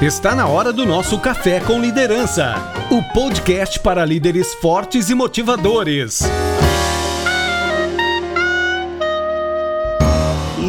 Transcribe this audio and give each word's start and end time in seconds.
Está 0.00 0.34
na 0.34 0.48
hora 0.48 0.72
do 0.72 0.86
nosso 0.86 1.18
Café 1.18 1.60
com 1.60 1.78
Liderança, 1.78 2.54
o 2.90 3.02
podcast 3.12 3.78
para 3.80 4.02
líderes 4.02 4.54
fortes 4.54 5.10
e 5.10 5.14
motivadores. 5.14 6.22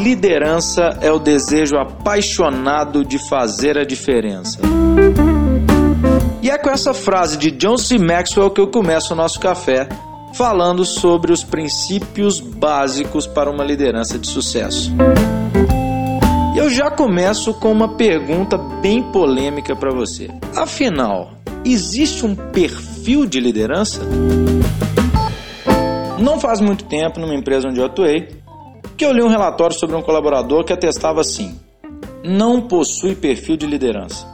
Liderança 0.04 0.98
é 1.00 1.10
o 1.10 1.18
desejo 1.18 1.78
apaixonado 1.78 3.06
de 3.06 3.18
fazer 3.30 3.78
a 3.78 3.86
diferença. 3.86 4.60
E 6.42 6.50
é 6.50 6.58
com 6.58 6.70
essa 6.70 6.94
frase 6.94 7.38
de 7.38 7.52
John 7.52 7.78
C. 7.78 7.98
Maxwell 7.98 8.50
que 8.50 8.60
eu 8.60 8.68
começo 8.68 9.14
o 9.14 9.16
nosso 9.16 9.40
café, 9.40 9.88
falando 10.34 10.84
sobre 10.84 11.32
os 11.32 11.42
princípios 11.42 12.42
básicos 12.42 13.26
para 13.28 13.50
uma 13.50 13.64
liderança 13.64 14.20
de 14.20 14.28
sucesso. 14.28 14.92
Eu 16.62 16.70
já 16.70 16.92
começo 16.92 17.56
com 17.56 17.72
uma 17.72 17.96
pergunta 17.96 18.56
bem 18.56 19.02
polêmica 19.02 19.76
para 19.76 19.92
você. 19.92 20.30
Afinal, 20.56 21.32
existe 21.66 22.24
um 22.24 22.36
perfil 22.36 23.26
de 23.26 23.40
liderança? 23.40 24.04
Não 26.20 26.40
faz 26.40 26.62
muito 26.62 26.84
tempo, 26.86 27.20
numa 27.20 27.34
empresa 27.34 27.68
onde 27.68 27.80
eu 27.80 27.86
atuei, 27.88 28.28
que 28.96 29.04
eu 29.04 29.12
li 29.12 29.24
um 29.24 29.28
relatório 29.28 29.76
sobre 29.76 29.96
um 29.96 30.04
colaborador 30.04 30.64
que 30.64 30.72
atestava 30.72 31.22
assim: 31.22 31.60
não 32.24 32.62
possui 32.68 33.16
perfil 33.16 33.58
de 33.58 33.66
liderança. 33.66 34.28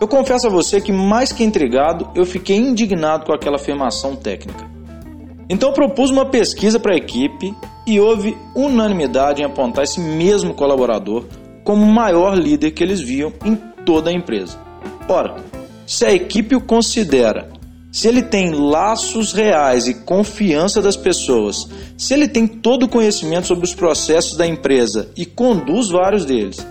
Eu 0.00 0.08
confesso 0.08 0.48
a 0.48 0.50
você 0.50 0.80
que, 0.80 0.90
mais 0.90 1.30
que 1.30 1.44
intrigado, 1.44 2.10
eu 2.16 2.26
fiquei 2.26 2.56
indignado 2.56 3.24
com 3.24 3.32
aquela 3.32 3.58
afirmação 3.58 4.16
técnica. 4.16 4.68
Então 5.48 5.72
propus 5.72 6.10
uma 6.10 6.26
pesquisa 6.26 6.80
para 6.80 6.94
a 6.94 6.98
equipe 6.98 7.54
e 7.86 8.00
houve 8.00 8.36
unanimidade 8.56 9.40
em 9.40 9.44
apontar 9.44 9.84
esse 9.84 10.00
mesmo 10.00 10.52
colaborador 10.52 11.24
como 11.70 11.84
o 11.84 11.94
maior 11.94 12.36
líder 12.36 12.72
que 12.72 12.82
eles 12.82 13.00
viam 13.00 13.32
em 13.44 13.54
toda 13.86 14.10
a 14.10 14.12
empresa. 14.12 14.58
Ora, 15.08 15.36
se 15.86 16.04
a 16.04 16.12
equipe 16.12 16.56
o 16.56 16.60
considera, 16.60 17.48
se 17.92 18.08
ele 18.08 18.22
tem 18.22 18.50
laços 18.50 19.32
reais 19.32 19.86
e 19.86 19.94
confiança 19.94 20.82
das 20.82 20.96
pessoas, 20.96 21.68
se 21.96 22.12
ele 22.12 22.26
tem 22.26 22.44
todo 22.44 22.86
o 22.86 22.88
conhecimento 22.88 23.46
sobre 23.46 23.64
os 23.64 23.72
processos 23.72 24.36
da 24.36 24.44
empresa 24.44 25.12
e 25.16 25.24
conduz 25.24 25.90
vários 25.90 26.24
deles, 26.24 26.66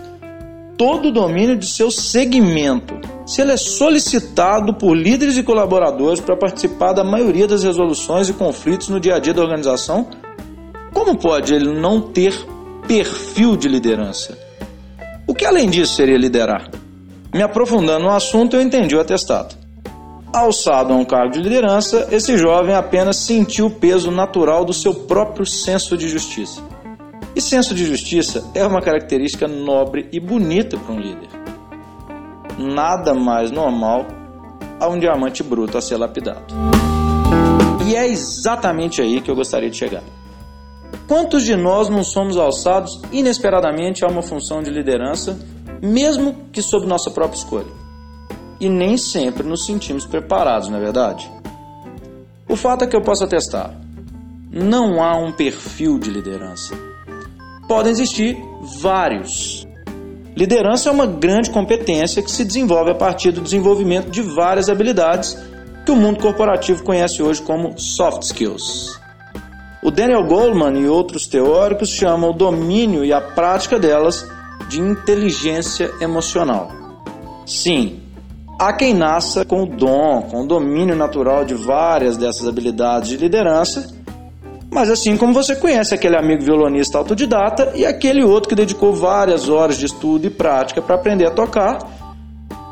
todo 0.76 1.08
o 1.08 1.12
domínio 1.12 1.56
de 1.56 1.66
seu 1.66 1.90
segmento, 1.90 3.00
se 3.24 3.40
ele 3.40 3.52
é 3.52 3.56
solicitado 3.56 4.74
por 4.74 4.94
líderes 4.94 5.38
e 5.38 5.42
colaboradores 5.42 6.20
para 6.20 6.36
participar 6.36 6.92
da 6.92 7.02
maioria 7.02 7.48
das 7.48 7.62
resoluções 7.62 8.28
e 8.28 8.34
conflitos 8.34 8.90
no 8.90 9.00
dia 9.00 9.14
a 9.14 9.18
dia 9.18 9.32
da 9.32 9.40
organização, 9.40 10.06
como 10.92 11.16
pode 11.16 11.54
ele 11.54 11.72
não 11.80 12.02
ter 12.02 12.34
perfil 12.86 13.56
de 13.56 13.66
liderança? 13.66 14.49
O 15.30 15.34
que 15.34 15.44
além 15.44 15.70
disso 15.70 15.94
seria 15.94 16.18
liderar? 16.18 16.68
Me 17.32 17.40
aprofundando 17.40 18.04
no 18.04 18.10
assunto, 18.10 18.56
eu 18.56 18.60
entendi 18.60 18.96
o 18.96 19.00
atestado. 19.00 19.54
Alçado 20.34 20.92
a 20.92 20.96
um 20.96 21.04
cargo 21.04 21.34
de 21.34 21.38
liderança, 21.38 22.08
esse 22.10 22.36
jovem 22.36 22.74
apenas 22.74 23.14
sentiu 23.18 23.66
o 23.66 23.70
peso 23.70 24.10
natural 24.10 24.64
do 24.64 24.72
seu 24.72 24.92
próprio 24.92 25.46
senso 25.46 25.96
de 25.96 26.08
justiça. 26.08 26.60
E 27.36 27.40
senso 27.40 27.76
de 27.76 27.86
justiça 27.86 28.44
é 28.56 28.66
uma 28.66 28.82
característica 28.82 29.46
nobre 29.46 30.08
e 30.10 30.18
bonita 30.18 30.76
para 30.76 30.92
um 30.92 30.98
líder. 30.98 31.28
Nada 32.58 33.14
mais 33.14 33.52
normal 33.52 34.08
a 34.80 34.88
um 34.88 34.98
diamante 34.98 35.44
bruto 35.44 35.78
a 35.78 35.80
ser 35.80 35.96
lapidado. 35.96 36.52
E 37.86 37.94
é 37.94 38.08
exatamente 38.08 39.00
aí 39.00 39.20
que 39.20 39.30
eu 39.30 39.36
gostaria 39.36 39.70
de 39.70 39.76
chegar. 39.76 40.02
Quantos 41.10 41.42
de 41.42 41.56
nós 41.56 41.88
não 41.88 42.04
somos 42.04 42.36
alçados 42.36 43.02
inesperadamente 43.10 44.04
a 44.04 44.06
uma 44.06 44.22
função 44.22 44.62
de 44.62 44.70
liderança, 44.70 45.36
mesmo 45.82 46.36
que 46.52 46.62
sob 46.62 46.86
nossa 46.86 47.10
própria 47.10 47.36
escolha? 47.36 47.66
E 48.60 48.68
nem 48.68 48.96
sempre 48.96 49.42
nos 49.42 49.66
sentimos 49.66 50.06
preparados, 50.06 50.68
não 50.68 50.78
é 50.78 50.80
verdade? 50.80 51.28
O 52.48 52.54
fato 52.54 52.84
é 52.84 52.86
que 52.86 52.94
eu 52.94 53.02
posso 53.02 53.24
atestar: 53.24 53.74
não 54.52 55.02
há 55.02 55.16
um 55.16 55.32
perfil 55.32 55.98
de 55.98 56.10
liderança. 56.10 56.78
Podem 57.66 57.90
existir 57.90 58.38
vários. 58.80 59.66
Liderança 60.36 60.90
é 60.90 60.92
uma 60.92 61.06
grande 61.06 61.50
competência 61.50 62.22
que 62.22 62.30
se 62.30 62.44
desenvolve 62.44 62.92
a 62.92 62.94
partir 62.94 63.32
do 63.32 63.40
desenvolvimento 63.40 64.10
de 64.10 64.22
várias 64.22 64.68
habilidades 64.68 65.36
que 65.84 65.90
o 65.90 65.96
mundo 65.96 66.20
corporativo 66.20 66.84
conhece 66.84 67.20
hoje 67.20 67.42
como 67.42 67.76
soft 67.76 68.22
skills. 68.22 68.99
O 69.82 69.90
Daniel 69.90 70.22
Goleman 70.24 70.78
e 70.78 70.86
outros 70.86 71.26
teóricos 71.26 71.88
chamam 71.88 72.30
o 72.30 72.34
domínio 72.34 73.02
e 73.02 73.14
a 73.14 73.20
prática 73.20 73.78
delas 73.78 74.28
de 74.68 74.78
inteligência 74.78 75.90
emocional. 76.02 76.70
Sim, 77.46 78.00
há 78.58 78.74
quem 78.74 78.92
nasça 78.92 79.42
com 79.42 79.62
o 79.62 79.66
dom, 79.66 80.22
com 80.30 80.42
o 80.42 80.46
domínio 80.46 80.94
natural 80.94 81.46
de 81.46 81.54
várias 81.54 82.18
dessas 82.18 82.46
habilidades 82.46 83.08
de 83.08 83.16
liderança, 83.16 83.88
mas 84.70 84.90
assim 84.90 85.16
como 85.16 85.32
você 85.32 85.56
conhece 85.56 85.94
aquele 85.94 86.16
amigo 86.16 86.42
violonista 86.42 86.98
autodidata 86.98 87.72
e 87.74 87.86
aquele 87.86 88.22
outro 88.22 88.50
que 88.50 88.54
dedicou 88.54 88.92
várias 88.92 89.48
horas 89.48 89.78
de 89.78 89.86
estudo 89.86 90.26
e 90.26 90.30
prática 90.30 90.82
para 90.82 90.94
aprender 90.94 91.24
a 91.24 91.30
tocar, 91.30 91.78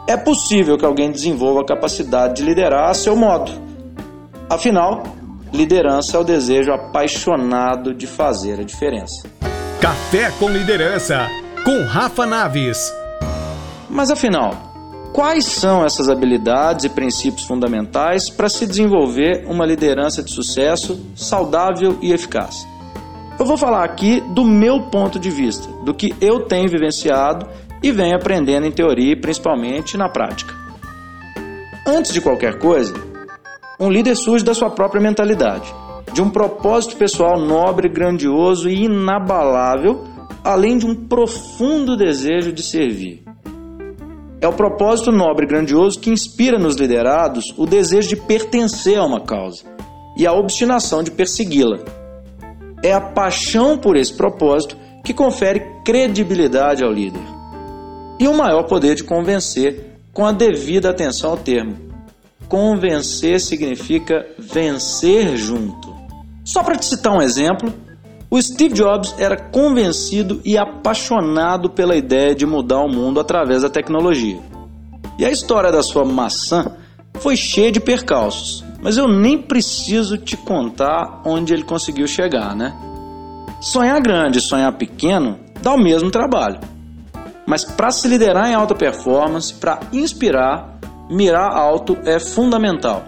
é 0.06 0.16
possível 0.16 0.76
que 0.76 0.84
alguém 0.84 1.10
desenvolva 1.10 1.62
a 1.62 1.66
capacidade 1.66 2.34
de 2.34 2.42
liderar 2.42 2.90
a 2.90 2.94
seu 2.94 3.16
modo. 3.16 3.50
Afinal, 4.48 5.02
Liderança 5.52 6.16
é 6.16 6.20
o 6.20 6.24
desejo 6.24 6.72
apaixonado 6.72 7.94
de 7.94 8.06
fazer 8.06 8.60
a 8.60 8.62
diferença. 8.62 9.28
Café 9.80 10.30
com 10.38 10.48
Liderança, 10.48 11.26
com 11.64 11.84
Rafa 11.84 12.26
Naves. 12.26 12.92
Mas 13.88 14.10
afinal, 14.10 14.52
quais 15.12 15.46
são 15.46 15.84
essas 15.84 16.10
habilidades 16.10 16.84
e 16.84 16.90
princípios 16.90 17.46
fundamentais 17.46 18.28
para 18.28 18.50
se 18.50 18.66
desenvolver 18.66 19.46
uma 19.48 19.64
liderança 19.64 20.22
de 20.22 20.30
sucesso, 20.30 21.00
saudável 21.16 21.98
e 22.02 22.12
eficaz? 22.12 22.66
Eu 23.38 23.46
vou 23.46 23.56
falar 23.56 23.84
aqui 23.84 24.20
do 24.20 24.44
meu 24.44 24.82
ponto 24.90 25.18
de 25.18 25.30
vista, 25.30 25.66
do 25.82 25.94
que 25.94 26.14
eu 26.20 26.40
tenho 26.40 26.68
vivenciado 26.68 27.48
e 27.82 27.90
venho 27.90 28.16
aprendendo 28.16 28.66
em 28.66 28.72
teoria 28.72 29.12
e 29.12 29.16
principalmente 29.16 29.96
na 29.96 30.10
prática. 30.10 30.52
Antes 31.86 32.12
de 32.12 32.20
qualquer 32.20 32.58
coisa, 32.58 33.07
um 33.78 33.90
líder 33.90 34.16
surge 34.16 34.44
da 34.44 34.54
sua 34.54 34.70
própria 34.70 35.00
mentalidade, 35.00 35.72
de 36.12 36.20
um 36.20 36.28
propósito 36.28 36.96
pessoal 36.96 37.38
nobre, 37.38 37.88
grandioso 37.88 38.68
e 38.68 38.84
inabalável, 38.84 40.04
além 40.42 40.76
de 40.76 40.86
um 40.86 40.94
profundo 40.94 41.96
desejo 41.96 42.52
de 42.52 42.62
servir. 42.62 43.22
É 44.40 44.48
o 44.48 44.52
propósito 44.52 45.12
nobre 45.12 45.44
e 45.44 45.48
grandioso 45.48 45.98
que 46.00 46.10
inspira 46.10 46.58
nos 46.58 46.76
liderados 46.76 47.54
o 47.56 47.66
desejo 47.66 48.08
de 48.08 48.16
pertencer 48.16 48.98
a 48.98 49.04
uma 49.04 49.20
causa 49.20 49.64
e 50.16 50.26
a 50.26 50.32
obstinação 50.32 51.02
de 51.02 51.10
persegui-la. 51.10 51.78
É 52.82 52.92
a 52.92 53.00
paixão 53.00 53.76
por 53.76 53.96
esse 53.96 54.16
propósito 54.16 54.76
que 55.04 55.14
confere 55.14 55.62
credibilidade 55.84 56.84
ao 56.84 56.92
líder 56.92 57.22
e 58.20 58.26
o 58.26 58.36
maior 58.36 58.64
poder 58.64 58.94
de 58.94 59.04
convencer 59.04 59.98
com 60.12 60.24
a 60.24 60.32
devida 60.32 60.90
atenção 60.90 61.30
ao 61.30 61.36
termo 61.36 61.87
Convencer 62.48 63.40
significa 63.40 64.26
vencer 64.38 65.36
junto. 65.36 65.94
Só 66.44 66.62
para 66.62 66.76
te 66.76 66.86
citar 66.86 67.12
um 67.12 67.20
exemplo, 67.20 67.72
o 68.30 68.40
Steve 68.40 68.74
Jobs 68.74 69.14
era 69.18 69.36
convencido 69.36 70.40
e 70.44 70.56
apaixonado 70.56 71.70
pela 71.70 71.96
ideia 71.96 72.34
de 72.34 72.46
mudar 72.46 72.80
o 72.80 72.88
mundo 72.88 73.20
através 73.20 73.62
da 73.62 73.70
tecnologia. 73.70 74.38
E 75.18 75.24
a 75.24 75.30
história 75.30 75.72
da 75.72 75.82
sua 75.82 76.04
maçã 76.04 76.72
foi 77.20 77.36
cheia 77.36 77.72
de 77.72 77.80
percalços, 77.80 78.64
mas 78.80 78.96
eu 78.96 79.08
nem 79.08 79.36
preciso 79.36 80.16
te 80.16 80.36
contar 80.36 81.22
onde 81.24 81.52
ele 81.52 81.64
conseguiu 81.64 82.06
chegar, 82.06 82.54
né? 82.54 82.74
Sonhar 83.60 84.00
grande 84.00 84.38
e 84.38 84.42
sonhar 84.42 84.72
pequeno 84.72 85.38
dá 85.60 85.74
o 85.74 85.78
mesmo 85.78 86.10
trabalho. 86.10 86.60
Mas 87.46 87.64
para 87.64 87.90
se 87.90 88.06
liderar 88.06 88.50
em 88.50 88.54
alta 88.54 88.74
performance, 88.74 89.52
para 89.52 89.80
inspirar, 89.92 90.78
mirar 91.10 91.52
alto 91.52 91.96
é 92.04 92.18
fundamental. 92.18 93.04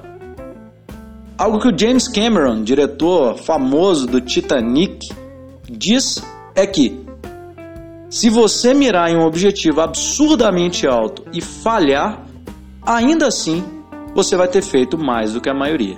Algo 1.37 1.59
que 1.59 1.69
o 1.69 1.79
James 1.79 2.07
Cameron, 2.07 2.63
diretor 2.63 3.37
famoso 3.37 4.07
do 4.07 4.21
Titanic, 4.21 5.09
diz 5.71 6.23
é 6.55 6.67
que 6.67 7.01
se 8.11 8.29
você 8.29 8.75
mirar 8.75 9.11
em 9.11 9.17
um 9.17 9.25
objetivo 9.25 9.81
absurdamente 9.81 10.87
alto 10.87 11.25
e 11.33 11.41
falhar, 11.41 12.27
ainda 12.83 13.27
assim 13.27 13.65
você 14.15 14.37
vai 14.37 14.49
ter 14.49 14.63
feito 14.63 14.99
mais 14.99 15.33
do 15.33 15.41
que 15.41 15.49
a 15.49 15.55
maioria. 15.55 15.97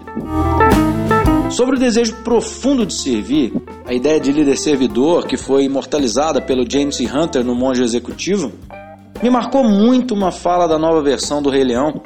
Sobre 1.51 1.77
o 1.77 1.79
desejo 1.79 2.15
profundo 2.23 2.87
de 2.87 2.95
servir, 2.95 3.53
a 3.85 3.93
ideia 3.93 4.21
de 4.21 4.33
líder 4.33 4.57
servidor, 4.57 5.27
que 5.27 5.37
foi 5.37 5.65
imortalizada 5.65 6.41
pelo 6.41 6.71
James. 6.71 7.01
Hunter 7.01 7.45
no 7.45 7.55
Monge 7.55 7.83
Executivo, 7.83 8.53
me 9.23 9.31
marcou 9.31 9.63
muito 9.63 10.15
uma 10.15 10.33
fala 10.33 10.67
da 10.67 10.79
nova 10.79 11.01
versão 11.01 11.41
do 11.41 11.49
Rei 11.49 11.63
Leão, 11.63 12.01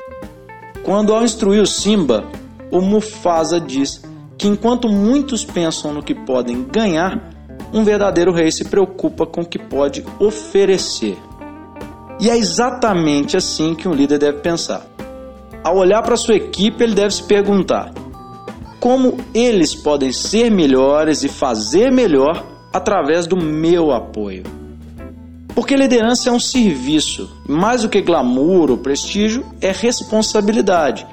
quando 0.84 1.14
ao 1.14 1.24
instruir 1.24 1.62
o 1.62 1.66
Simba, 1.66 2.24
o 2.70 2.80
Mufasa 2.80 3.58
diz 3.58 4.02
que 4.36 4.46
enquanto 4.46 4.88
muitos 4.88 5.44
pensam 5.44 5.94
no 5.94 6.02
que 6.02 6.14
podem 6.14 6.62
ganhar, 6.64 7.30
um 7.72 7.82
verdadeiro 7.82 8.32
rei 8.32 8.50
se 8.52 8.66
preocupa 8.66 9.24
com 9.26 9.40
o 9.40 9.46
que 9.46 9.58
pode 9.58 10.04
oferecer. 10.18 11.16
E 12.20 12.28
é 12.28 12.36
exatamente 12.36 13.36
assim 13.36 13.74
que 13.74 13.88
um 13.88 13.94
líder 13.94 14.18
deve 14.18 14.38
pensar. 14.38 14.86
Ao 15.64 15.76
olhar 15.76 16.02
para 16.02 16.16
sua 16.16 16.36
equipe, 16.36 16.84
ele 16.84 16.94
deve 16.94 17.14
se 17.14 17.22
perguntar: 17.22 17.92
como 18.78 19.16
eles 19.34 19.74
podem 19.74 20.12
ser 20.12 20.50
melhores 20.50 21.24
e 21.24 21.28
fazer 21.28 21.90
melhor 21.90 22.44
através 22.72 23.26
do 23.26 23.36
meu 23.36 23.90
apoio? 23.90 24.44
Porque 25.56 25.74
liderança 25.74 26.28
é 26.28 26.32
um 26.32 26.38
serviço, 26.38 27.34
mais 27.48 27.80
do 27.80 27.88
que 27.88 28.02
glamour 28.02 28.70
ou 28.70 28.76
prestígio, 28.76 29.42
é 29.58 29.72
responsabilidade, 29.72 31.06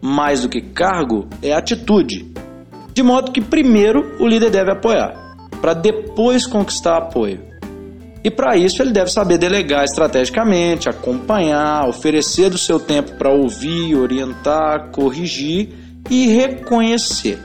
mais 0.00 0.40
do 0.40 0.48
que 0.48 0.62
cargo, 0.62 1.28
é 1.42 1.52
atitude. 1.52 2.32
De 2.94 3.02
modo 3.02 3.30
que 3.30 3.42
primeiro 3.42 4.16
o 4.18 4.26
líder 4.26 4.48
deve 4.48 4.70
apoiar, 4.70 5.36
para 5.60 5.74
depois 5.74 6.46
conquistar 6.46 6.96
apoio. 6.96 7.42
E 8.24 8.30
para 8.30 8.56
isso 8.56 8.80
ele 8.80 8.90
deve 8.90 9.10
saber 9.10 9.36
delegar 9.36 9.84
estrategicamente, 9.84 10.88
acompanhar, 10.88 11.86
oferecer 11.86 12.48
do 12.48 12.56
seu 12.56 12.80
tempo 12.80 13.16
para 13.16 13.28
ouvir, 13.28 13.94
orientar, 13.96 14.90
corrigir 14.92 15.74
e 16.08 16.26
reconhecer. 16.26 17.38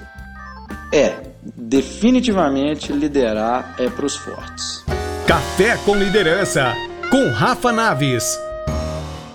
É, 0.94 1.16
definitivamente 1.54 2.94
liderar 2.94 3.76
é 3.78 3.90
para 3.90 4.06
os 4.06 4.16
fortes. 4.16 4.95
Café 5.28 5.76
com 5.84 5.96
liderança 5.96 6.72
com 7.10 7.32
Rafa 7.32 7.72
Naves. 7.72 8.40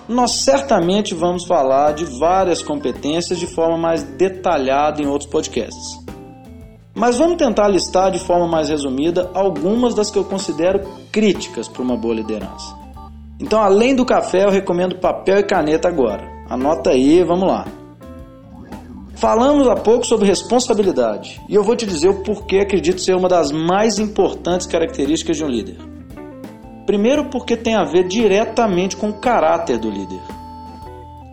Nós 0.08 0.44
certamente 0.44 1.16
vamos 1.16 1.44
falar 1.44 1.94
de 1.94 2.04
várias 2.04 2.62
competências 2.62 3.40
de 3.40 3.48
forma 3.48 3.76
mais 3.76 4.04
detalhada 4.04 5.02
em 5.02 5.06
outros 5.06 5.28
podcasts. 5.28 5.98
Mas 6.94 7.19
vamos 7.19 7.38
tentar 7.38 7.66
listar 7.66 8.12
de 8.12 8.20
forma 8.20 8.46
mais 8.46 8.69
resumida 8.69 9.32
algumas 9.34 9.92
das 9.92 10.12
que 10.12 10.19
eu 10.19 10.25
considero 10.25 10.81
críticas 11.10 11.66
para 11.66 11.82
uma 11.82 11.96
boa 11.96 12.14
liderança. 12.14 12.72
Então, 13.40 13.60
além 13.60 13.96
do 13.96 14.06
café, 14.06 14.44
eu 14.44 14.50
recomendo 14.50 14.94
papel 15.00 15.38
e 15.40 15.43
caneta 15.43 15.88
agora. 15.88 16.22
Anota 16.48 16.90
aí, 16.90 17.25
vamos 17.25 17.48
lá. 17.48 17.66
Falamos 19.20 19.69
há 19.69 19.76
pouco 19.76 20.06
sobre 20.06 20.26
responsabilidade 20.26 21.43
e 21.46 21.55
eu 21.55 21.62
vou 21.62 21.76
te 21.76 21.84
dizer 21.84 22.08
o 22.08 22.22
porquê 22.22 22.61
acredito 22.61 23.02
ser 23.02 23.14
uma 23.14 23.28
das 23.28 23.52
mais 23.52 23.99
importantes 23.99 24.67
características 24.67 25.37
de 25.37 25.44
um 25.44 25.49
líder. 25.49 25.76
Primeiro, 26.87 27.26
porque 27.26 27.55
tem 27.55 27.75
a 27.75 27.84
ver 27.84 28.08
diretamente 28.08 28.96
com 28.96 29.11
o 29.11 29.20
caráter 29.20 29.78
do 29.78 29.90
líder. 29.90 30.20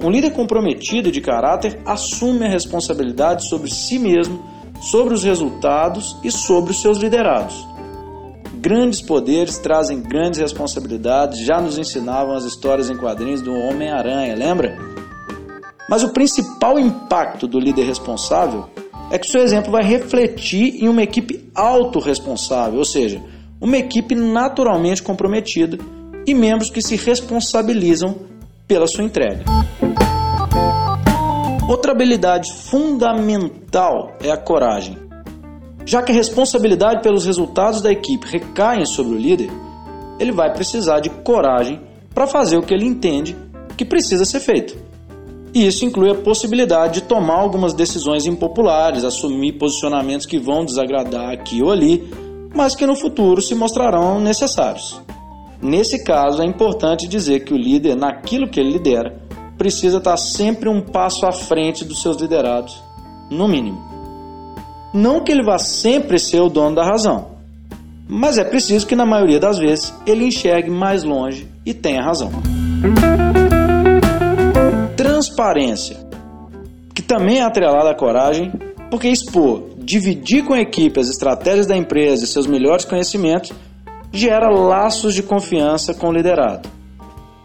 Um 0.04 0.10
líder 0.10 0.31
comprometido 0.31 1.10
de 1.10 1.22
caráter 1.22 1.80
assume 1.86 2.45
a 2.45 2.50
responsabilidade 2.50 3.48
sobre 3.48 3.72
si 3.72 3.98
mesmo 3.98 4.44
sobre 4.81 5.13
os 5.13 5.24
resultados 5.24 6.18
e 6.22 6.30
sobre 6.30 6.72
os 6.72 6.81
seus 6.81 6.98
liderados. 6.98 7.66
Grandes 8.56 9.01
poderes 9.01 9.57
trazem 9.60 10.01
grandes 10.01 10.42
responsabilidades, 10.42 11.39
já 11.39 11.62
nos 11.62 11.78
ensinavam 11.78 12.36
as 12.36 12.44
histórias 12.44 12.89
em 12.89 12.98
quadrinhos 12.98 13.42
do 13.42 13.54
Homem-Aranha, 13.54 14.36
lembra? 14.36 14.78
Mas 15.89 16.04
o 16.04 16.10
principal 16.10 16.78
impacto 16.78 17.48
do 17.48 17.60
líder 17.60 17.86
responsável 17.86 18.66
é 19.10 19.18
que 19.18 19.30
seu 19.30 19.42
exemplo 19.42 19.72
vai 19.72 19.84
refletir 19.84 20.84
em 20.84 20.89
uma 20.89 21.01
equipe 21.01 21.50
autorresponsável, 21.56 22.80
ou 22.80 22.86
seja, 22.86 23.22
uma 23.60 23.78
equipe 23.78 24.13
naturalmente 24.13 25.01
comprometida 25.01 25.78
e 26.25 26.34
membros 26.34 26.69
que 26.69 26.81
se 26.81 26.98
responsabilizam 26.98 28.16
pela 28.68 28.86
sua 28.86 29.04
entrega. 29.04 29.45
Outra 31.69 31.94
habilidade 31.94 32.54
fundamental 32.54 34.13
é 34.22 34.30
a 34.30 34.38
coragem. 34.38 34.98
Já 35.86 36.01
que 36.01 36.12
a 36.12 36.16
responsabilidade 36.16 37.01
pelos 37.01 37.25
resultados 37.25 37.81
da 37.81 37.89
equipe 37.89 38.28
recai 38.28 38.86
sobre 38.86 39.16
o 39.16 39.18
líder, 39.18 39.50
ele 40.19 40.34
vai 40.34 40.51
precisar 40.51 41.00
de 41.00 41.10
coragem 41.10 41.80
para 42.13 42.28
fazer 42.28 42.57
o 42.57 42.62
que 42.62 42.74
ele 42.74 42.86
entende 42.86 43.38
que 43.78 43.86
precisa 43.86 44.25
ser 44.25 44.42
feito. 44.42 44.87
E 45.57 45.65
isso 45.65 45.86
inclui 45.86 46.12
a 46.12 46.15
possibilidade 46.15 47.01
de 47.01 47.07
tomar 47.07 47.39
algumas 47.39 47.74
decisões 47.74 48.27
impopulares, 48.27 49.04
assumir 49.04 49.54
posicionamentos 49.54 50.27
que 50.27 50.38
vão 50.38 50.63
desagradar 50.63 51.31
aqui 51.31 51.63
ou 51.63 51.71
ali, 51.71 52.07
mas 52.54 52.75
que 52.75 52.86
no 52.86 52.95
futuro 52.95 53.42
se 53.42 53.56
mostrarão 53.56 54.19
necessários. 54.19 55.01
Nesse 55.59 56.04
caso, 56.04 56.44
é 56.44 56.45
importante 56.45 57.07
dizer 57.07 57.39
que 57.39 57.56
o 57.56 57.57
líder, 57.57 57.95
naquilo 57.95 58.48
que 58.48 58.59
ele 58.59 58.74
lidera, 58.74 59.19
precisa 59.57 59.98
estar 59.98 60.15
sempre 60.18 60.69
um 60.69 60.80
passo 60.80 61.25
à 61.25 61.31
frente 61.31 61.83
dos 61.83 62.03
seus 62.03 62.18
liderados, 62.18 62.80
no 63.31 63.48
mínimo. 63.48 63.81
Não 64.94 65.24
que 65.24 65.31
ele 65.31 65.42
vá 65.42 65.57
sempre 65.57 66.19
ser 66.19 66.39
o 66.39 66.50
dono 66.50 66.75
da 66.75 66.86
razão, 66.86 67.30
mas 68.07 68.38
é 68.38 68.44
preciso 68.44 68.86
que 68.86 68.95
na 68.95 69.07
maioria 69.07 69.39
das 69.39 69.57
vezes 69.57 69.92
ele 70.06 70.24
enxergue 70.24 70.69
mais 70.69 71.03
longe 71.03 71.48
e 71.65 71.74
tenha 71.74 72.03
razão. 72.03 72.30
Transparência, 75.18 75.98
que 76.94 77.02
também 77.02 77.40
é 77.40 77.42
atrelada 77.42 77.90
à 77.90 77.96
coragem, 77.96 78.54
porque 78.92 79.08
expor, 79.08 79.64
dividir 79.80 80.46
com 80.46 80.54
a 80.54 80.62
equipe 80.62 81.00
as 81.00 81.10
estratégias 81.10 81.66
da 81.66 81.75
empresa 81.75 82.24
e 82.24 82.28
seus 82.28 82.46
melhores 82.46 82.86
conhecimentos 82.86 83.52
gera 84.12 84.48
laços 84.48 85.16
de 85.16 85.24
confiança 85.24 85.92
com 85.92 86.10
o 86.10 86.12
liderado. 86.12 86.69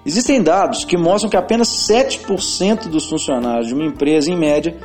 Existem 0.05 0.43
dados 0.43 0.85
que 0.85 0.99
mostram 0.99 1.31
que 1.31 1.37
apenas 1.39 1.69
7% 1.69 2.89
dos 2.89 3.07
funcionários 3.07 3.69
de 3.69 3.73
uma 3.73 3.87
empresa, 3.87 4.31
em 4.31 4.37
média, 4.37 4.77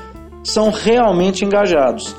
são 0.41 0.71
realmente 0.71 1.43
engajados. 1.43 2.15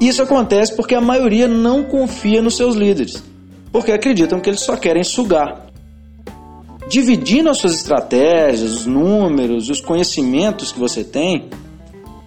Isso 0.00 0.22
acontece 0.22 0.76
porque 0.76 0.94
a 0.94 1.00
maioria 1.00 1.48
não 1.48 1.82
confia 1.82 2.40
nos 2.40 2.56
seus 2.56 2.76
líderes, 2.76 3.24
porque 3.72 3.90
acreditam 3.90 4.38
que 4.38 4.48
eles 4.48 4.60
só 4.60 4.76
querem 4.76 5.02
sugar. 5.02 5.65
Dividindo 6.88 7.50
as 7.50 7.58
suas 7.58 7.74
estratégias, 7.74 8.72
os 8.72 8.86
números, 8.86 9.68
os 9.68 9.80
conhecimentos 9.80 10.72
que 10.72 10.78
você 10.78 11.02
tem, 11.02 11.48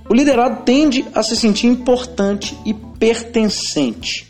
o 0.09 0.13
liderado 0.13 0.63
tende 0.63 1.05
a 1.13 1.23
se 1.23 1.35
sentir 1.35 1.67
importante 1.67 2.57
e 2.65 2.73
pertencente. 2.73 4.27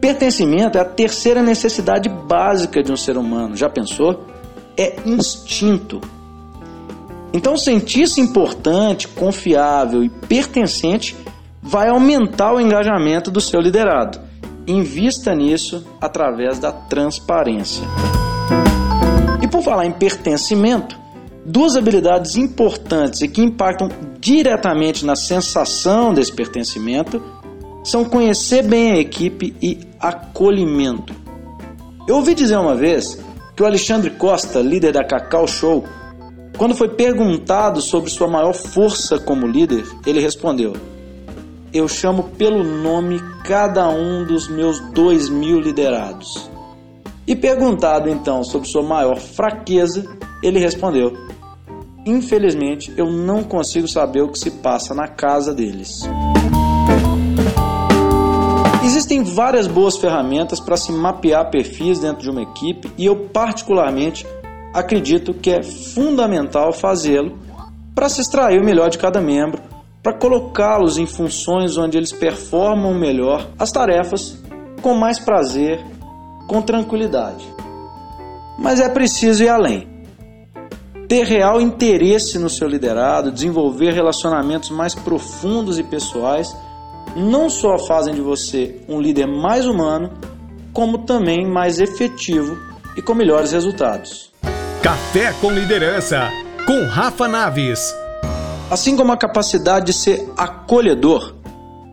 Pertencimento 0.00 0.78
é 0.78 0.80
a 0.80 0.84
terceira 0.84 1.42
necessidade 1.42 2.08
básica 2.08 2.82
de 2.82 2.92
um 2.92 2.96
ser 2.96 3.16
humano. 3.16 3.56
Já 3.56 3.68
pensou? 3.68 4.34
é 4.76 4.96
instinto. 5.06 6.00
Então, 7.32 7.56
sentir-se 7.56 8.20
importante, 8.20 9.08
confiável 9.08 10.04
e 10.04 10.08
pertencente 10.08 11.16
vai 11.60 11.88
aumentar 11.88 12.52
o 12.52 12.60
engajamento 12.60 13.30
do 13.30 13.40
seu 13.40 13.60
liderado. 13.60 14.20
Invista 14.66 15.34
nisso 15.34 15.84
através 16.00 16.58
da 16.58 16.70
transparência. 16.70 17.82
Falar 19.64 19.86
em 19.86 19.92
pertencimento, 19.92 20.94
duas 21.44 21.74
habilidades 21.74 22.36
importantes 22.36 23.22
e 23.22 23.28
que 23.28 23.42
impactam 23.42 23.88
diretamente 24.20 25.06
na 25.06 25.16
sensação 25.16 26.12
desse 26.12 26.32
pertencimento 26.32 27.22
são 27.82 28.04
conhecer 28.04 28.62
bem 28.62 28.92
a 28.92 28.98
equipe 28.98 29.56
e 29.62 29.80
acolhimento. 29.98 31.14
Eu 32.06 32.16
ouvi 32.16 32.34
dizer 32.34 32.58
uma 32.58 32.74
vez 32.74 33.18
que 33.56 33.62
o 33.62 33.66
Alexandre 33.66 34.10
Costa, 34.10 34.60
líder 34.60 34.92
da 34.92 35.02
Cacau 35.02 35.46
Show, 35.46 35.84
quando 36.58 36.74
foi 36.74 36.90
perguntado 36.90 37.80
sobre 37.80 38.10
sua 38.10 38.28
maior 38.28 38.52
força 38.52 39.18
como 39.18 39.46
líder, 39.46 39.84
ele 40.04 40.20
respondeu: 40.20 40.74
Eu 41.72 41.88
chamo 41.88 42.24
pelo 42.36 42.62
nome 42.62 43.18
cada 43.44 43.88
um 43.88 44.26
dos 44.26 44.46
meus 44.46 44.78
dois 44.92 45.30
mil 45.30 45.58
liderados. 45.58 46.53
E 47.26 47.34
perguntado 47.34 48.08
então 48.08 48.44
sobre 48.44 48.68
sua 48.68 48.82
maior 48.82 49.18
fraqueza, 49.18 50.04
ele 50.42 50.58
respondeu: 50.58 51.16
Infelizmente, 52.04 52.92
eu 52.96 53.10
não 53.10 53.42
consigo 53.42 53.88
saber 53.88 54.22
o 54.22 54.28
que 54.28 54.38
se 54.38 54.50
passa 54.50 54.94
na 54.94 55.08
casa 55.08 55.54
deles. 55.54 56.02
Existem 58.84 59.22
várias 59.22 59.66
boas 59.66 59.96
ferramentas 59.96 60.60
para 60.60 60.76
se 60.76 60.92
mapear 60.92 61.50
perfis 61.50 61.98
dentro 61.98 62.22
de 62.22 62.30
uma 62.30 62.42
equipe 62.42 62.92
e 62.98 63.06
eu, 63.06 63.16
particularmente, 63.28 64.26
acredito 64.74 65.32
que 65.32 65.50
é 65.50 65.62
fundamental 65.62 66.72
fazê-lo 66.72 67.38
para 67.94 68.10
se 68.10 68.20
extrair 68.20 68.60
o 68.60 68.64
melhor 68.64 68.90
de 68.90 68.98
cada 68.98 69.20
membro, 69.22 69.62
para 70.02 70.12
colocá-los 70.12 70.98
em 70.98 71.06
funções 71.06 71.78
onde 71.78 71.96
eles 71.96 72.12
performam 72.12 72.92
melhor 72.92 73.48
as 73.58 73.72
tarefas 73.72 74.38
com 74.82 74.92
mais 74.94 75.18
prazer, 75.18 75.82
com 76.46 76.62
tranquilidade. 76.62 77.46
Mas 78.58 78.80
é 78.80 78.88
preciso 78.88 79.42
ir 79.42 79.48
além. 79.48 79.88
Ter 81.08 81.24
real 81.24 81.60
interesse 81.60 82.38
no 82.38 82.48
seu 82.48 82.66
liderado, 82.66 83.30
desenvolver 83.30 83.92
relacionamentos 83.92 84.70
mais 84.70 84.94
profundos 84.94 85.78
e 85.78 85.82
pessoais 85.82 86.54
não 87.14 87.48
só 87.48 87.78
fazem 87.78 88.14
de 88.14 88.20
você 88.20 88.80
um 88.88 89.00
líder 89.00 89.26
mais 89.26 89.66
humano, 89.66 90.10
como 90.72 90.98
também 90.98 91.46
mais 91.46 91.78
efetivo 91.78 92.58
e 92.96 93.02
com 93.02 93.14
melhores 93.14 93.52
resultados. 93.52 94.32
Café 94.82 95.32
com 95.40 95.50
Liderança, 95.50 96.30
com 96.66 96.84
Rafa 96.86 97.28
Naves. 97.28 97.94
Assim 98.70 98.96
como 98.96 99.12
a 99.12 99.16
capacidade 99.16 99.86
de 99.86 99.92
ser 99.92 100.28
acolhedor, 100.36 101.34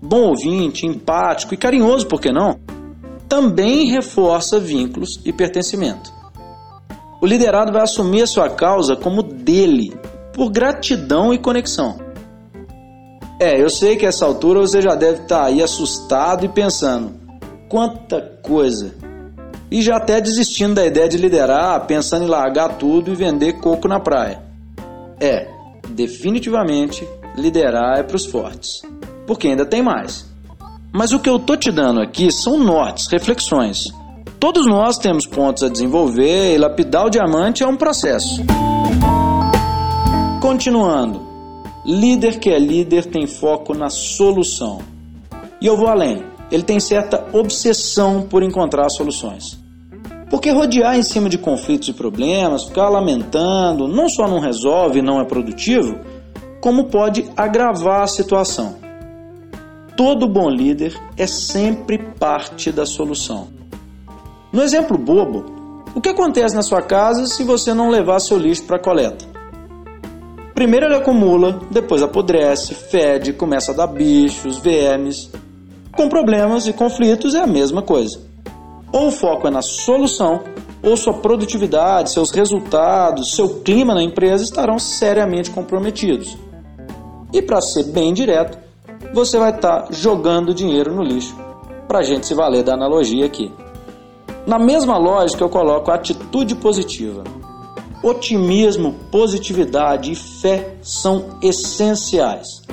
bom 0.01 0.29
ouvinte, 0.29 0.85
empático 0.85 1.53
e 1.53 1.57
carinhoso, 1.57 2.07
por 2.07 2.19
que 2.19 2.31
não? 2.31 2.59
Também 3.31 3.85
reforça 3.85 4.59
vínculos 4.59 5.21
e 5.23 5.31
pertencimento. 5.31 6.11
o 7.21 7.25
liderado 7.25 7.71
vai 7.71 7.81
assumir 7.81 8.23
a 8.23 8.27
sua 8.27 8.49
causa 8.49 8.93
como 8.93 9.23
dele, 9.23 9.97
por 10.33 10.49
gratidão 10.49 11.33
e 11.33 11.37
conexão. 11.37 11.97
É, 13.39 13.57
eu 13.57 13.69
sei 13.69 13.95
que 13.95 14.05
essa 14.05 14.25
altura 14.25 14.59
você 14.59 14.81
já 14.81 14.95
deve 14.95 15.21
estar 15.21 15.45
aí 15.45 15.63
assustado 15.63 16.43
e 16.43 16.49
pensando: 16.49 17.13
quanta 17.69 18.19
coisa! 18.43 18.93
E 19.71 19.81
já 19.81 19.95
até 19.95 20.19
desistindo 20.19 20.73
da 20.73 20.85
ideia 20.85 21.07
de 21.07 21.15
liderar, 21.15 21.87
pensando 21.87 22.25
em 22.25 22.29
largar 22.29 22.77
tudo 22.77 23.13
e 23.13 23.15
vender 23.15 23.61
coco 23.61 23.87
na 23.87 24.01
praia. 24.01 24.43
É, 25.21 25.47
definitivamente, 25.87 27.07
liderar 27.37 27.97
é 27.97 28.03
para 28.03 28.17
os 28.17 28.25
fortes, 28.25 28.81
porque 29.25 29.47
ainda 29.47 29.65
tem 29.65 29.81
mais. 29.81 30.30
Mas 30.93 31.13
o 31.13 31.19
que 31.19 31.29
eu 31.29 31.39
tô 31.39 31.55
te 31.55 31.71
dando 31.71 32.01
aqui 32.01 32.31
são 32.31 32.57
nortes, 32.57 33.07
reflexões. 33.07 33.87
Todos 34.39 34.65
nós 34.65 34.97
temos 34.97 35.25
pontos 35.25 35.63
a 35.63 35.69
desenvolver 35.69 36.53
e 36.53 36.57
lapidar 36.57 37.05
o 37.05 37.09
diamante 37.09 37.63
é 37.63 37.67
um 37.67 37.77
processo. 37.77 38.41
Continuando, 40.41 41.21
líder 41.85 42.39
que 42.39 42.49
é 42.49 42.59
líder 42.59 43.05
tem 43.05 43.25
foco 43.25 43.73
na 43.73 43.89
solução. 43.89 44.79
E 45.61 45.67
eu 45.67 45.77
vou 45.77 45.87
além, 45.87 46.23
ele 46.51 46.63
tem 46.63 46.79
certa 46.79 47.25
obsessão 47.31 48.23
por 48.23 48.43
encontrar 48.43 48.89
soluções. 48.89 49.57
Porque 50.29 50.51
rodear 50.51 50.97
em 50.97 51.03
cima 51.03 51.29
de 51.29 51.37
conflitos 51.37 51.87
e 51.87 51.93
problemas, 51.93 52.65
ficar 52.65 52.89
lamentando, 52.89 53.87
não 53.87 54.09
só 54.09 54.27
não 54.27 54.39
resolve 54.39 54.99
e 54.99 55.01
não 55.01 55.21
é 55.21 55.25
produtivo, 55.25 55.99
como 56.59 56.85
pode 56.85 57.29
agravar 57.37 58.01
a 58.01 58.07
situação. 58.07 58.80
Todo 59.95 60.27
bom 60.27 60.49
líder 60.49 60.97
é 61.17 61.27
sempre 61.27 61.97
parte 61.97 62.71
da 62.71 62.85
solução. 62.85 63.49
No 64.51 64.61
exemplo 64.61 64.97
bobo, 64.97 65.45
o 65.93 65.99
que 65.99 66.09
acontece 66.09 66.55
na 66.55 66.61
sua 66.61 66.81
casa 66.81 67.27
se 67.27 67.43
você 67.43 67.73
não 67.73 67.89
levar 67.89 68.19
seu 68.19 68.37
lixo 68.37 68.63
para 68.63 68.79
coleta? 68.79 69.25
Primeiro 70.53 70.85
ele 70.85 70.95
acumula, 70.95 71.59
depois 71.69 72.01
apodrece, 72.01 72.73
fede, 72.73 73.33
começa 73.33 73.71
a 73.71 73.75
dar 73.75 73.87
bichos, 73.87 74.57
vermes. 74.57 75.29
Com 75.95 76.07
problemas 76.07 76.67
e 76.67 76.73
conflitos 76.73 77.35
é 77.35 77.39
a 77.39 77.47
mesma 77.47 77.81
coisa. 77.81 78.21
Ou 78.93 79.07
o 79.07 79.11
foco 79.11 79.47
é 79.47 79.51
na 79.51 79.61
solução, 79.61 80.41
ou 80.83 80.95
sua 80.95 81.13
produtividade, 81.13 82.11
seus 82.11 82.31
resultados, 82.31 83.35
seu 83.35 83.61
clima 83.61 83.93
na 83.93 84.03
empresa 84.03 84.43
estarão 84.43 84.79
seriamente 84.79 85.49
comprometidos. 85.51 86.37
E 87.33 87.41
para 87.41 87.61
ser 87.61 87.83
bem 87.85 88.13
direto, 88.13 88.57
você 89.13 89.37
vai 89.37 89.51
estar 89.51 89.83
tá 89.83 89.87
jogando 89.91 90.53
dinheiro 90.53 90.93
no 90.93 91.03
lixo, 91.03 91.35
para 91.87 91.99
a 91.99 92.03
gente 92.03 92.25
se 92.25 92.33
valer 92.33 92.63
da 92.63 92.73
analogia 92.73 93.25
aqui. 93.25 93.51
Na 94.45 94.57
mesma 94.57 94.97
lógica, 94.97 95.43
eu 95.43 95.49
coloco 95.49 95.91
a 95.91 95.95
atitude 95.95 96.55
positiva. 96.55 97.23
Otimismo, 98.01 98.95
positividade 99.11 100.11
e 100.11 100.15
fé 100.15 100.75
são 100.81 101.37
essenciais. 101.41 102.63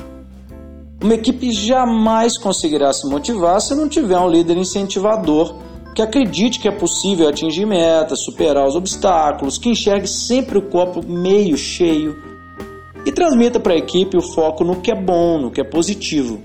Uma 1.02 1.14
equipe 1.14 1.52
jamais 1.52 2.38
conseguirá 2.38 2.92
se 2.92 3.06
motivar 3.06 3.60
se 3.60 3.74
não 3.74 3.88
tiver 3.88 4.18
um 4.18 4.28
líder 4.28 4.56
incentivador 4.56 5.54
que 5.94 6.02
acredite 6.02 6.60
que 6.60 6.68
é 6.68 6.70
possível 6.70 7.28
atingir 7.28 7.66
metas, 7.66 8.20
superar 8.20 8.66
os 8.66 8.76
obstáculos, 8.76 9.58
que 9.58 9.68
enxergue 9.68 10.06
sempre 10.06 10.56
o 10.56 10.62
copo 10.62 11.04
meio 11.04 11.56
cheio 11.56 12.27
e 13.04 13.12
transmita 13.12 13.58
para 13.60 13.74
a 13.74 13.76
equipe 13.76 14.16
o 14.16 14.22
foco 14.22 14.64
no 14.64 14.76
que 14.76 14.90
é 14.90 14.94
bom, 14.94 15.38
no 15.38 15.50
que 15.50 15.60
é 15.60 15.64
positivo. 15.64 16.40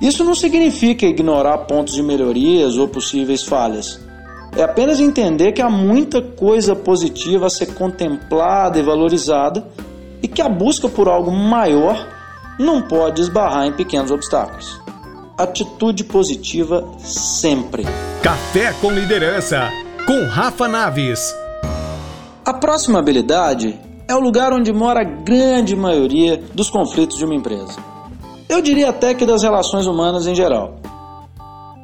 Isso 0.00 0.24
não 0.24 0.34
significa 0.34 1.06
ignorar 1.06 1.58
pontos 1.58 1.94
de 1.94 2.02
melhorias 2.02 2.76
ou 2.76 2.88
possíveis 2.88 3.42
falhas. 3.42 4.00
É 4.56 4.62
apenas 4.62 5.00
entender 5.00 5.52
que 5.52 5.62
há 5.62 5.70
muita 5.70 6.22
coisa 6.22 6.76
positiva 6.76 7.46
a 7.46 7.50
ser 7.50 7.74
contemplada 7.74 8.78
e 8.78 8.82
valorizada 8.82 9.66
e 10.22 10.28
que 10.28 10.40
a 10.40 10.48
busca 10.48 10.88
por 10.88 11.08
algo 11.08 11.30
maior 11.30 12.06
não 12.58 12.82
pode 12.82 13.20
esbarrar 13.20 13.66
em 13.66 13.72
pequenos 13.72 14.10
obstáculos. 14.10 14.80
Atitude 15.36 16.04
positiva 16.04 16.86
sempre. 16.98 17.84
Café 18.22 18.72
com 18.80 18.90
liderança, 18.90 19.68
com 20.06 20.24
Rafa 20.26 20.68
Naves. 20.68 21.34
A 22.44 22.54
próxima 22.54 23.00
habilidade 23.00 23.78
é 24.06 24.14
o 24.14 24.20
lugar 24.20 24.52
onde 24.52 24.72
mora 24.72 25.00
a 25.00 25.04
grande 25.04 25.74
maioria 25.74 26.42
dos 26.54 26.70
conflitos 26.70 27.16
de 27.16 27.24
uma 27.24 27.34
empresa. 27.34 27.78
Eu 28.48 28.60
diria 28.60 28.90
até 28.90 29.14
que 29.14 29.24
das 29.24 29.42
relações 29.42 29.86
humanas 29.86 30.26
em 30.26 30.34
geral. 30.34 30.76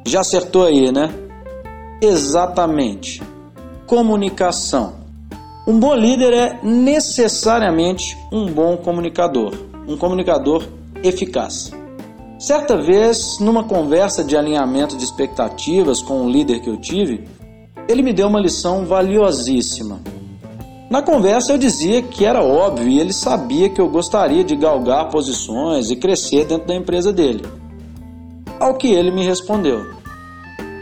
Já 0.05 0.21
acertou 0.21 0.65
aí, 0.65 0.91
né? 0.91 1.09
Exatamente. 2.01 3.21
Comunicação. 3.87 5.01
Um 5.67 5.79
bom 5.79 5.93
líder 5.93 6.33
é 6.33 6.59
necessariamente 6.63 8.17
um 8.31 8.47
bom 8.47 8.77
comunicador, 8.77 9.53
um 9.87 9.95
comunicador 9.95 10.67
eficaz. 11.03 11.71
Certa 12.39 12.75
vez, 12.75 13.37
numa 13.39 13.63
conversa 13.63 14.23
de 14.23 14.35
alinhamento 14.35 14.97
de 14.97 15.03
expectativas 15.03 16.01
com 16.01 16.23
um 16.23 16.29
líder 16.29 16.61
que 16.61 16.69
eu 16.69 16.77
tive, 16.77 17.27
ele 17.87 18.01
me 18.01 18.11
deu 18.11 18.27
uma 18.27 18.39
lição 18.39 18.85
valiosíssima. 18.85 19.99
Na 20.91 21.01
conversa 21.01 21.53
eu 21.53 21.57
dizia 21.57 22.01
que 22.01 22.25
era 22.25 22.43
óbvio 22.43 22.89
e 22.89 22.99
ele 22.99 23.13
sabia 23.13 23.69
que 23.69 23.79
eu 23.79 23.87
gostaria 23.87 24.43
de 24.43 24.57
galgar 24.57 25.07
posições 25.07 25.89
e 25.89 25.95
crescer 25.95 26.43
dentro 26.43 26.67
da 26.67 26.75
empresa 26.75 27.13
dele. 27.13 27.45
Ao 28.59 28.73
que 28.73 28.89
ele 28.89 29.09
me 29.09 29.23
respondeu: 29.23 29.85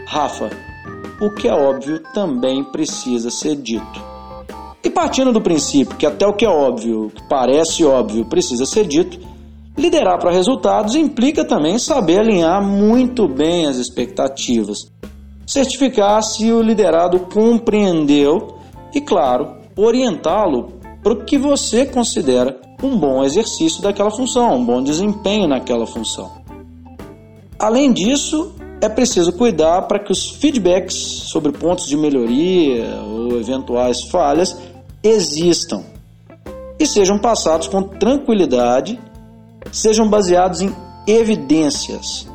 Rafa, 0.08 0.50
o 1.20 1.30
que 1.30 1.46
é 1.46 1.54
óbvio 1.54 2.00
também 2.12 2.64
precisa 2.64 3.30
ser 3.30 3.54
dito. 3.54 4.02
E 4.82 4.90
partindo 4.90 5.32
do 5.32 5.40
princípio 5.40 5.96
que 5.96 6.04
até 6.04 6.26
o 6.26 6.34
que 6.34 6.44
é 6.44 6.50
óbvio, 6.50 7.06
o 7.06 7.10
que 7.10 7.22
parece 7.28 7.84
óbvio, 7.84 8.24
precisa 8.24 8.66
ser 8.66 8.88
dito, 8.88 9.16
liderar 9.78 10.18
para 10.18 10.32
resultados 10.32 10.96
implica 10.96 11.44
também 11.44 11.78
saber 11.78 12.18
alinhar 12.18 12.60
muito 12.60 13.28
bem 13.28 13.66
as 13.66 13.76
expectativas, 13.76 14.90
certificar 15.46 16.20
se 16.24 16.50
o 16.50 16.60
liderado 16.60 17.20
compreendeu 17.32 18.58
e, 18.92 19.00
claro, 19.00 19.59
orientá-lo 19.82 20.72
para 21.02 21.12
o 21.12 21.24
que 21.24 21.38
você 21.38 21.86
considera 21.86 22.60
um 22.82 22.96
bom 22.96 23.24
exercício 23.24 23.82
daquela 23.82 24.10
função, 24.10 24.56
um 24.56 24.64
bom 24.64 24.82
desempenho 24.82 25.48
naquela 25.48 25.86
função. 25.86 26.30
Além 27.58 27.92
disso, 27.92 28.52
é 28.80 28.88
preciso 28.88 29.32
cuidar 29.32 29.82
para 29.82 29.98
que 29.98 30.10
os 30.10 30.30
feedbacks 30.30 30.94
sobre 30.94 31.52
pontos 31.52 31.86
de 31.86 31.96
melhoria 31.96 32.86
ou 33.04 33.38
eventuais 33.38 34.02
falhas 34.04 34.56
existam 35.02 35.82
e 36.78 36.86
sejam 36.86 37.18
passados 37.18 37.68
com 37.68 37.82
tranquilidade, 37.82 38.98
sejam 39.70 40.08
baseados 40.08 40.62
em 40.62 40.74
evidências, 41.06 42.26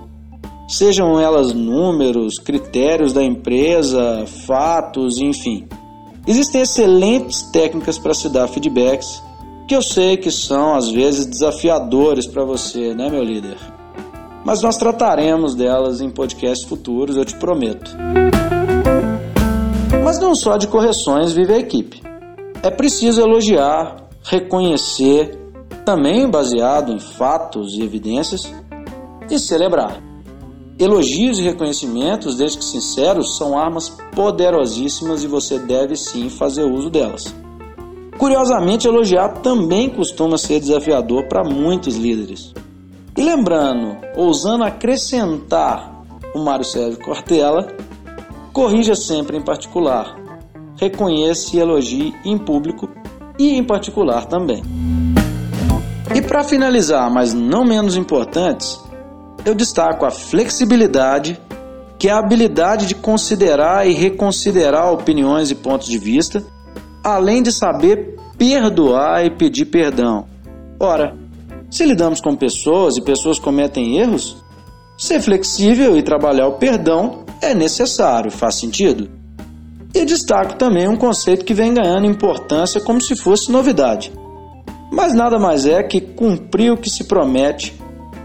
sejam 0.67 1.19
elas 1.19 1.51
números, 1.51 2.37
critérios 2.37 3.11
da 3.11 3.23
empresa, 3.23 4.25
fatos, 4.45 5.17
enfim. 5.17 5.67
Existem 6.27 6.61
excelentes 6.61 7.43
técnicas 7.43 7.99
para 7.99 8.13
se 8.13 8.27
dar 8.29 8.47
feedbacks, 8.47 9.21
que 9.67 9.75
eu 9.75 9.81
sei 9.81 10.17
que 10.17 10.31
são 10.31 10.75
às 10.75 10.89
vezes 10.89 11.25
desafiadores 11.25 12.25
para 12.25 12.43
você, 12.43 12.95
né, 12.95 13.09
meu 13.09 13.23
líder? 13.23 13.57
Mas 14.43 14.61
nós 14.61 14.77
trataremos 14.77 15.53
delas 15.53 16.01
em 16.01 16.09
podcasts 16.09 16.67
futuros, 16.67 17.15
eu 17.15 17.25
te 17.25 17.35
prometo. 17.35 17.95
Mas 20.03 20.19
não 20.19 20.35
só 20.35 20.57
de 20.57 20.67
correções 20.67 21.31
vive 21.31 21.53
a 21.53 21.57
equipe. 21.57 22.01
É 22.61 22.69
preciso 22.71 23.21
elogiar, 23.21 24.07
reconhecer, 24.23 25.37
também 25.83 26.29
baseado 26.29 26.91
em 26.91 26.99
fatos 26.99 27.75
e 27.75 27.83
evidências, 27.83 28.51
e 29.29 29.37
celebrar. 29.37 30.01
Elogios 30.77 31.39
e 31.39 31.43
reconhecimentos, 31.43 32.35
desde 32.35 32.57
que 32.57 32.65
sinceros, 32.65 33.37
são 33.37 33.57
armas 33.57 33.89
poderosíssimas 34.13 35.23
e 35.23 35.27
você 35.27 35.57
deve 35.57 35.95
sim 35.95 36.29
fazer 36.29 36.63
uso 36.63 36.89
delas. 36.89 37.33
Curiosamente, 38.17 38.85
elogiar 38.85 39.41
também 39.41 39.89
costuma 39.89 40.37
ser 40.37 40.59
desafiador 40.59 41.27
para 41.29 41.43
muitos 41.43 41.95
líderes. 41.95 42.53
E 43.15 43.23
lembrando, 43.23 43.95
ousando 44.17 44.65
acrescentar 44.65 46.03
o 46.33 46.39
Mário 46.39 46.65
Sérgio 46.65 46.99
Cortella, 46.99 47.73
corrija 48.51 48.95
sempre 48.95 49.37
em 49.37 49.41
particular, 49.41 50.17
reconheça 50.77 51.55
e 51.55 51.59
elogie 51.59 52.13
em 52.25 52.37
público 52.37 52.89
e 53.39 53.51
em 53.51 53.63
particular 53.63 54.25
também. 54.25 54.61
E 56.13 56.21
para 56.21 56.43
finalizar, 56.43 57.09
mas 57.09 57.33
não 57.33 57.63
menos 57.63 57.95
importantes, 57.95 58.79
eu 59.45 59.53
destaco 59.53 60.05
a 60.05 60.11
flexibilidade, 60.11 61.39
que 61.99 62.09
é 62.09 62.11
a 62.11 62.17
habilidade 62.17 62.87
de 62.87 62.95
considerar 62.95 63.87
e 63.87 63.93
reconsiderar 63.93 64.91
opiniões 64.91 65.51
e 65.51 65.55
pontos 65.55 65.87
de 65.87 65.99
vista, 65.99 66.43
além 67.03 67.43
de 67.43 67.51
saber 67.51 68.17
perdoar 68.37 69.23
e 69.23 69.29
pedir 69.29 69.65
perdão. 69.65 70.25
Ora, 70.79 71.15
se 71.69 71.85
lidamos 71.85 72.19
com 72.19 72.35
pessoas 72.35 72.97
e 72.97 73.01
pessoas 73.01 73.37
cometem 73.37 73.99
erros, 73.99 74.43
ser 74.97 75.21
flexível 75.21 75.95
e 75.95 76.01
trabalhar 76.01 76.47
o 76.47 76.53
perdão 76.53 77.23
é 77.41 77.53
necessário, 77.53 78.31
faz 78.31 78.55
sentido. 78.55 79.09
E 79.93 80.03
destaco 80.03 80.55
também 80.55 80.87
um 80.87 80.97
conceito 80.97 81.45
que 81.45 81.53
vem 81.53 81.73
ganhando 81.73 82.07
importância 82.07 82.81
como 82.81 82.99
se 82.99 83.15
fosse 83.15 83.51
novidade. 83.51 84.11
Mas 84.91 85.13
nada 85.13 85.37
mais 85.37 85.65
é 85.65 85.83
que 85.83 86.01
cumprir 86.01 86.71
o 86.71 86.77
que 86.77 86.89
se 86.89 87.05
promete 87.05 87.73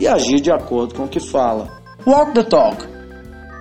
e 0.01 0.09
agir 0.09 0.41
de 0.41 0.51
acordo 0.51 0.95
com 0.95 1.05
o 1.05 1.09
que 1.09 1.21
fala. 1.21 1.69
Walk 2.07 2.33
the 2.33 2.43
talk, 2.43 2.83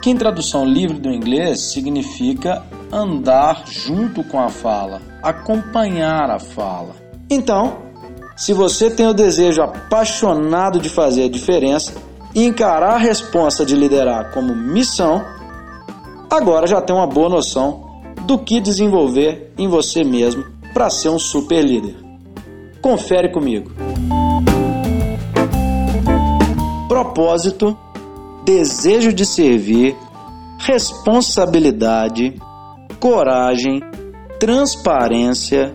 que 0.01 0.09
em 0.09 0.15
tradução 0.15 0.65
livre 0.65 0.97
do 0.97 1.11
inglês 1.11 1.59
significa 1.59 2.63
andar 2.91 3.63
junto 3.67 4.23
com 4.23 4.39
a 4.39 4.49
fala, 4.49 5.01
acompanhar 5.21 6.31
a 6.31 6.39
fala. 6.39 6.95
Então, 7.29 7.77
se 8.35 8.53
você 8.53 8.89
tem 8.89 9.05
o 9.05 9.13
desejo 9.13 9.61
apaixonado 9.61 10.79
de 10.79 10.87
fazer 10.87 11.25
a 11.25 11.29
diferença 11.29 11.93
e 12.33 12.45
encarar 12.45 12.93
a 12.93 12.97
responsa 12.97 13.65
de 13.65 13.75
liderar 13.75 14.31
como 14.33 14.55
missão, 14.55 15.23
agora 16.29 16.65
já 16.65 16.81
tem 16.81 16.95
uma 16.95 17.05
boa 17.05 17.29
noção 17.29 18.01
do 18.25 18.39
que 18.39 18.61
desenvolver 18.61 19.51
em 19.57 19.67
você 19.67 20.03
mesmo 20.03 20.45
para 20.73 20.89
ser 20.89 21.09
um 21.09 21.19
super 21.19 21.63
líder. 21.63 21.95
Confere 22.81 23.29
comigo. 23.29 23.69
Propósito, 26.99 27.77
desejo 28.43 29.13
de 29.13 29.25
servir, 29.25 29.95
responsabilidade, 30.57 32.35
coragem, 32.99 33.81
transparência, 34.37 35.73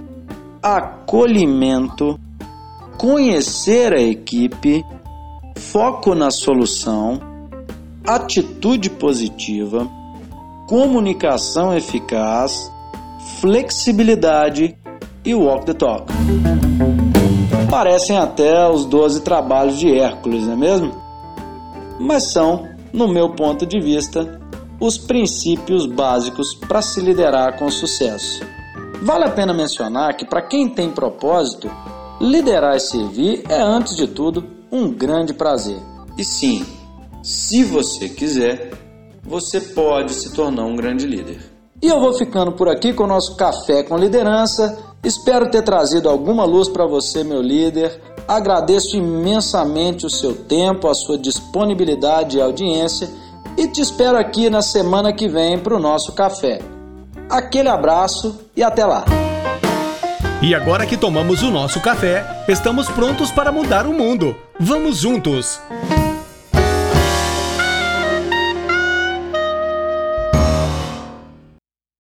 acolhimento, 0.62 2.20
conhecer 2.98 3.94
a 3.94 4.02
equipe, 4.02 4.84
foco 5.56 6.14
na 6.14 6.30
solução, 6.30 7.18
atitude 8.06 8.90
positiva, 8.90 9.88
comunicação 10.68 11.74
eficaz, 11.74 12.70
flexibilidade 13.40 14.76
e 15.24 15.34
walk 15.34 15.64
the 15.64 15.72
talk. 15.72 16.04
Parecem 17.70 18.18
até 18.18 18.68
os 18.68 18.84
12 18.84 19.22
trabalhos 19.22 19.78
de 19.78 19.90
Hércules, 19.90 20.44
não 20.44 20.52
é 20.52 20.56
mesmo? 20.56 21.03
Mas 21.98 22.32
são, 22.32 22.68
no 22.92 23.08
meu 23.08 23.30
ponto 23.30 23.64
de 23.64 23.80
vista, 23.80 24.40
os 24.80 24.98
princípios 24.98 25.86
básicos 25.86 26.54
para 26.54 26.82
se 26.82 27.00
liderar 27.00 27.58
com 27.58 27.70
sucesso. 27.70 28.44
Vale 29.02 29.24
a 29.24 29.30
pena 29.30 29.52
mencionar 29.52 30.16
que, 30.16 30.24
para 30.24 30.42
quem 30.42 30.68
tem 30.68 30.90
propósito, 30.90 31.70
liderar 32.20 32.76
e 32.76 32.80
servir 32.80 33.44
é, 33.48 33.60
antes 33.60 33.96
de 33.96 34.06
tudo, 34.06 34.44
um 34.70 34.90
grande 34.90 35.32
prazer. 35.32 35.78
E 36.16 36.24
sim, 36.24 36.64
se 37.22 37.64
você 37.64 38.08
quiser, 38.08 38.72
você 39.22 39.60
pode 39.60 40.12
se 40.12 40.32
tornar 40.32 40.64
um 40.64 40.76
grande 40.76 41.06
líder. 41.06 41.40
E 41.82 41.88
eu 41.88 42.00
vou 42.00 42.14
ficando 42.14 42.52
por 42.52 42.68
aqui 42.68 42.92
com 42.92 43.04
o 43.04 43.06
nosso 43.08 43.36
Café 43.36 43.82
com 43.82 43.96
Liderança. 43.96 44.93
Espero 45.04 45.50
ter 45.50 45.62
trazido 45.62 46.08
alguma 46.08 46.44
luz 46.44 46.68
para 46.68 46.86
você, 46.86 47.22
meu 47.22 47.42
líder. 47.42 48.00
Agradeço 48.26 48.96
imensamente 48.96 50.06
o 50.06 50.10
seu 50.10 50.34
tempo, 50.34 50.88
a 50.88 50.94
sua 50.94 51.18
disponibilidade 51.18 52.38
e 52.38 52.40
audiência 52.40 53.08
e 53.56 53.68
te 53.68 53.80
espero 53.80 54.18
aqui 54.18 54.50
na 54.50 54.62
semana 54.62 55.12
que 55.12 55.28
vem 55.28 55.58
para 55.58 55.76
o 55.76 55.78
nosso 55.78 56.12
café. 56.12 56.60
Aquele 57.28 57.68
abraço 57.68 58.40
e 58.56 58.62
até 58.62 58.84
lá! 58.84 59.04
E 60.42 60.54
agora 60.54 60.84
que 60.84 60.96
tomamos 60.96 61.42
o 61.42 61.50
nosso 61.50 61.80
café, 61.80 62.44
estamos 62.48 62.88
prontos 62.88 63.30
para 63.30 63.50
mudar 63.50 63.86
o 63.86 63.94
mundo. 63.94 64.36
Vamos 64.58 64.98
juntos! 64.98 65.58